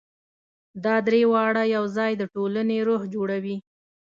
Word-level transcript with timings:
دا 0.83 0.95
درې 1.07 1.21
واړه 1.31 1.63
یو 1.75 1.83
ځای 1.97 2.11
د 2.17 2.23
ټولنې 2.33 2.77
روح 2.87 3.01
جوړوي. 3.13 3.57